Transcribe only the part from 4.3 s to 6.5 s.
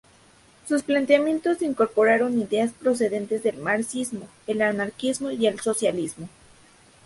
el anarquismo y el socialismo.